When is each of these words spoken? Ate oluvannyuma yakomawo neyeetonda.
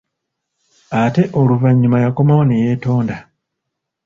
Ate 1.01 1.23
oluvannyuma 1.39 1.97
yakomawo 2.05 2.43
neyeetonda. 2.45 3.15